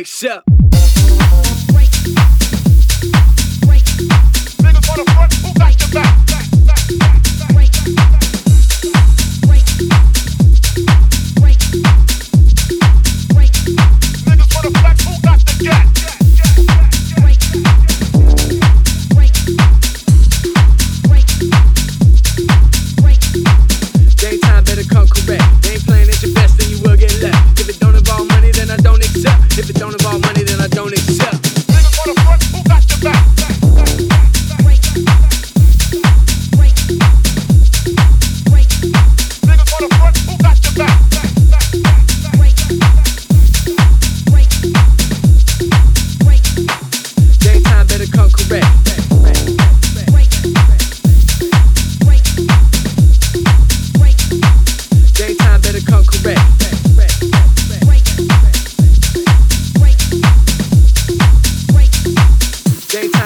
accept. 0.00 0.49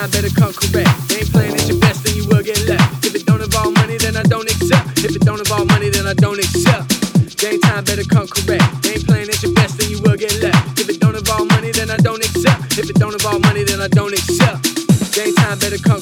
mind 0.05 0.11
better 0.11 0.33
come 0.35 0.53
correct. 0.53 1.09
Game 1.09 1.27
plan 1.27 1.53
at 1.53 1.67
your 1.67 1.79
best, 1.79 2.03
then 2.03 2.15
you 2.15 2.27
will 2.27 2.43
get 2.43 2.59
left. 2.67 3.05
If 3.05 3.15
it 3.15 3.25
don't 3.25 3.41
involve 3.41 3.73
money, 3.73 3.97
then 3.97 4.15
I 4.15 4.23
don't 4.23 4.49
accept. 4.49 5.03
If 5.03 5.15
it 5.15 5.21
don't 5.21 5.39
involve 5.39 5.67
money, 5.67 5.89
then 5.89 6.05
I 6.05 6.13
don't 6.13 6.39
accept. 6.39 7.37
Game 7.37 7.59
time 7.61 7.83
better 7.83 8.03
come 8.03 8.27
correct. 8.27 8.83
Game 8.83 9.01
plan 9.01 9.29
at 9.29 9.41
your 9.41 9.53
best, 9.53 9.77
then 9.77 9.89
you 9.89 10.01
will 10.01 10.17
get 10.17 10.33
left. 10.41 10.79
If 10.79 10.89
it 10.89 10.99
don't 10.99 11.15
involve 11.15 11.47
money, 11.49 11.71
then 11.71 11.89
I 11.89 11.97
don't 11.97 12.23
accept. 12.23 12.77
If 12.77 12.89
it 12.89 12.95
don't 12.95 13.13
involve 13.13 13.41
money, 13.41 13.63
then 13.63 13.81
I 13.81 13.87
don't 13.87 14.13
accept. 14.13 14.63
Game 15.13 15.33
time 15.35 15.57
better 15.59 15.77
come 15.77 16.01